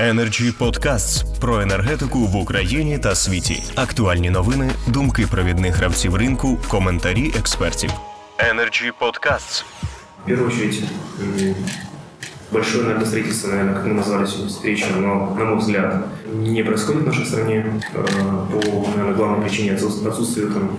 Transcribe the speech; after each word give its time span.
Energy 0.00 0.52
Podcasts 0.58 1.24
про 1.40 1.60
енергетику 1.60 2.18
в 2.18 2.36
Україні 2.36 2.98
та 2.98 3.14
світі. 3.14 3.62
Актуальні 3.74 4.30
новини, 4.30 4.70
думки 4.86 5.26
провідних 5.30 5.76
гравців 5.76 6.14
ринку, 6.16 6.58
коментарі 6.68 7.32
експертів. 7.38 7.90
Energy 8.38 8.92
Podcasts. 9.00 9.64
В 10.24 10.28
первую 10.28 10.48
очередь, 10.50 10.82
м, 11.20 11.54
большое 12.52 12.84
энергостроительство, 12.84 13.48
наверное, 13.48 13.74
как 13.74 13.84
мы 13.86 13.94
назвали 13.94 14.26
сегодня 14.26 14.48
встречу, 14.48 14.86
но, 15.00 15.36
на 15.38 15.44
мой 15.44 15.58
взгляд, 15.58 16.04
не 16.34 16.64
происходит 16.64 17.02
в 17.02 17.06
нашей 17.06 17.24
стране 17.26 17.64
э, 17.94 18.02
по, 18.52 18.88
наверное, 18.88 19.14
главной 19.14 19.48
причине 19.48 19.72
отсутствия 19.74 20.10
отсутствия 20.10 20.46
там, 20.46 20.70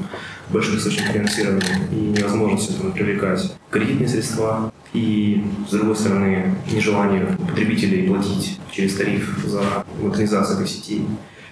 больших 0.50 0.76
источников 0.76 1.14
финансирования 1.14 1.88
и 1.92 1.96
невозможности 1.96 2.72
там, 2.74 2.92
привлекать 2.92 3.52
кредитные 3.72 4.08
средства. 4.10 4.72
И, 4.93 5.45
с 5.69 5.73
другой 5.73 5.97
стороны, 5.97 6.55
нежелание 6.71 7.27
потребителей 7.49 8.09
платить 8.09 8.61
через 8.71 8.95
тариф 8.95 9.39
за 9.45 9.85
модернизацию 10.01 10.59
этой 10.59 10.69
сети. 10.69 11.03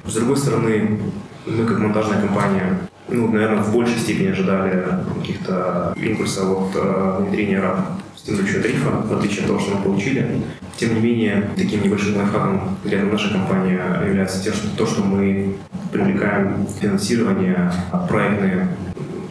С 0.04 0.14
другой 0.14 0.36
стороны, 0.36 0.98
мы 1.46 1.64
как 1.64 1.78
монтажная 1.78 2.20
компания 2.20 2.78
ну, 3.12 3.28
наверное, 3.28 3.62
в 3.62 3.72
большей 3.72 3.98
степени 3.98 4.28
ожидали 4.28 4.86
каких-то 5.18 5.92
импульсов 5.96 6.48
от 6.48 6.76
э, 6.76 7.16
внедрения 7.20 7.60
РАП 7.60 7.78
стимулирующего 8.16 8.62
тарифа, 8.62 8.90
в 8.90 9.12
отличие 9.12 9.40
от 9.40 9.46
того, 9.48 9.58
что 9.58 9.76
мы 9.76 9.82
получили. 9.82 10.42
Тем 10.76 10.94
не 10.94 11.00
менее, 11.00 11.50
таким 11.56 11.82
небольшим 11.82 12.16
лайфхаком 12.16 12.76
для 12.84 13.02
нашей 13.04 13.32
компании 13.32 13.78
является 14.06 14.42
те, 14.42 14.52
что, 14.52 14.68
то, 14.76 14.86
что 14.86 15.02
мы 15.02 15.56
привлекаем 15.92 16.66
финансирование 16.80 17.72
проектные 18.08 18.68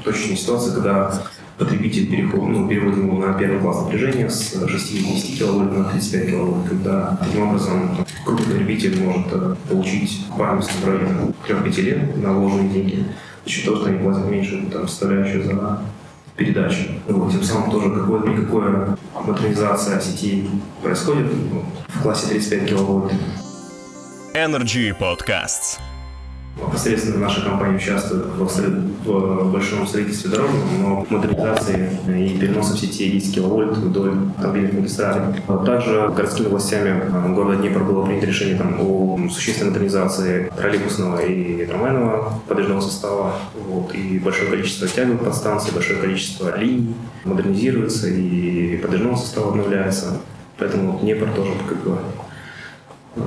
точечные 0.03 0.38
ситуации, 0.38 0.76
когда 0.76 1.12
потребитель 1.59 2.09
переход, 2.09 2.48
ну, 2.48 2.68
переводим 2.68 3.08
его 3.08 3.26
на 3.26 3.34
первый 3.34 3.59
класс 3.59 3.84
напряжения 3.84 4.30
с 4.30 4.54
60 4.66 5.38
киловольт 5.38 5.77
на 5.77 5.84
35 5.84 6.30
киловольт, 6.30 6.70
когда 6.70 7.17
таким 7.22 7.50
образом 7.50 7.98
крупный 8.26 8.45
потребитель 8.48 9.04
может 9.04 9.27
э, 9.31 9.55
получить 9.67 10.26
парность 10.38 10.72
в 10.72 10.88
районе 10.88 11.34
3-5 11.47 11.81
лет 11.81 12.17
на 12.17 12.34
вложенные 12.34 12.69
деньги 12.69 13.06
за 13.44 13.52
счет 13.52 13.66
того, 13.66 13.78
что 13.78 13.86
они 13.88 14.00
платят 14.00 14.25
меньше 14.25 14.66
там, 14.72 14.88
составляющую 14.88 15.44
за 15.44 15.81
передачу. 16.38 16.84
Вот, 17.08 17.31
тем 17.31 17.44
самым 17.44 17.69
тоже 17.69 17.89
какое-никакое 17.89 18.97
модернизация 19.25 20.00
сети 20.00 20.50
происходит 20.81 21.28
ну, 21.52 21.66
в 21.88 22.02
классе 22.02 22.28
35 22.30 22.69
киловольт. 22.69 23.14
Energy 24.34 24.94
Podcasts. 24.97 25.80
Непосредственно 26.62 27.20
наша 27.20 27.42
компания 27.42 27.78
участвует 27.78 28.26
в, 28.26 29.10
в 29.10 29.52
большом 29.52 29.88
строительстве 29.88 30.32
дорог, 30.32 30.50
но 30.82 31.06
модернизации 31.10 31.90
и 32.08 32.38
переноса 32.38 32.74
в 32.74 32.80
сети 32.80 33.10
10 33.10 33.36
киловольт 33.36 33.78
вдоль 33.78 34.14
автомобильных 34.38 34.74
магистралей. 34.74 35.42
А 35.48 35.58
Также 35.66 36.10
городскими 36.16 36.48
властями 36.48 36.90
э, 36.90 37.34
города 37.34 37.56
Днепр 37.56 37.84
было 37.84 38.06
принято 38.06 38.26
решение 38.28 38.58
там, 38.58 38.78
о 38.80 39.18
существенной 39.30 39.70
модернизации 39.70 40.52
троллейбусного 40.56 41.20
и 41.20 41.66
трамвайного 41.66 42.34
подвижного 42.48 42.82
состава. 42.82 43.34
Вот, 43.68 43.94
и 43.96 44.20
большое 44.20 44.50
количество 44.50 44.88
тяговых 44.88 45.24
подстанций, 45.24 45.72
большое 45.74 46.00
количество 46.00 46.58
линий 46.58 46.94
модернизируется 47.24 48.08
и 48.08 48.78
подвижного 48.78 49.16
состава 49.16 49.50
обновляется. 49.50 50.18
Поэтому 50.58 51.00
Днепр 51.00 51.30
тоже 51.36 51.52
как 51.68 51.78
бы 51.84 51.98
э, 53.16 53.22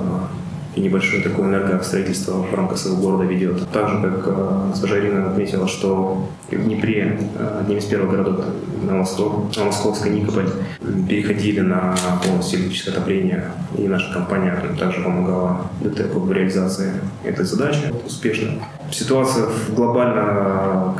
и 0.75 0.81
небольшое 0.81 1.21
такое 1.21 1.47
энергостроительство 1.47 2.41
в 2.41 2.53
рамках 2.53 2.77
своего 2.77 3.01
города 3.01 3.23
ведет. 3.23 3.69
Так 3.71 3.89
же, 3.89 4.01
как 4.01 4.23
э, 4.25 4.69
госпожа 4.71 4.99
Ирина 4.99 5.31
отметила, 5.31 5.67
что 5.67 6.27
в 6.49 6.55
Днепре 6.55 7.19
э, 7.37 7.59
одним 7.61 7.77
из 7.77 7.85
первых 7.85 8.11
городов 8.11 8.45
на, 8.83 8.93
Москву, 8.93 9.49
на 9.55 9.65
Московской 9.65 10.11
Никополь 10.11 10.49
переходили 11.07 11.61
на 11.61 11.95
полностью 12.23 12.59
электрическое 12.59 12.95
отопление, 12.95 13.45
и 13.77 13.87
наша 13.87 14.13
компания 14.13 14.57
также 14.79 15.01
помогала 15.01 15.67
ДТЭКу 15.81 16.19
в 16.19 16.31
реализации 16.31 16.91
этой 17.23 17.45
задачи 17.45 17.93
успешно. 18.05 18.53
Ситуация 18.91 19.47
глобально, 19.75 20.52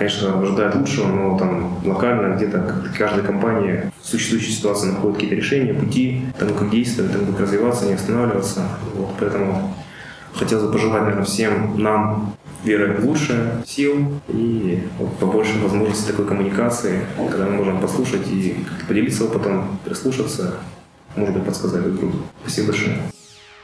конечно, 0.04 0.42
ожидает 0.42 0.76
лучшего, 0.76 1.08
но 1.08 1.38
там 1.38 1.80
локально 1.86 2.36
где-то 2.36 2.84
каждая 2.98 3.24
компания 3.24 3.92
в 4.02 4.06
существующей 4.06 4.52
ситуации 4.52 4.88
находит 4.88 5.16
какие-то 5.16 5.36
решения, 5.36 5.74
пути, 5.74 6.26
тому 6.38 6.54
как 6.56 6.70
действовать, 6.70 7.14
тому 7.14 7.28
как 7.28 7.40
развиваться, 7.42 7.86
не 7.86 7.94
останавливаться. 7.94 8.68
Вот, 8.96 9.12
поэтому 9.18 9.74
хотелось 10.36 10.66
бы 10.66 10.74
пожелать, 10.74 11.04
наверное, 11.04 11.24
всем 11.24 11.82
нам 11.82 12.36
веры 12.66 12.98
в 13.00 13.06
лучшее, 13.06 13.64
сил 13.66 14.20
и 14.28 14.84
вот 15.00 15.18
побольше 15.20 15.58
возможностей 15.60 16.12
такой 16.12 16.26
коммуникации, 16.26 17.06
когда 17.30 17.46
мы 17.46 17.52
можем 17.58 17.80
послушать 17.80 18.28
и 18.30 18.58
поделиться 18.88 19.24
опытом, 19.24 19.80
прислушаться, 19.86 20.56
может 21.16 21.34
быть, 21.34 21.46
подсказать 21.46 21.84
друг 21.84 21.96
другу. 21.96 22.18
Спасибо 22.42 22.68
большое. 22.68 23.13